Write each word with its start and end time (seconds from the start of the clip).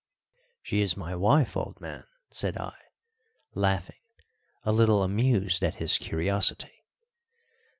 "She 0.63 0.81
is 0.81 0.97
my 0.97 1.13
wife, 1.13 1.55
old 1.55 1.79
man," 1.79 2.05
said 2.31 2.57
I, 2.57 2.73
laughing, 3.53 4.01
a 4.63 4.71
little 4.71 5.03
amused 5.03 5.63
at 5.63 5.75
his 5.75 5.99
curiosity. 5.99 6.83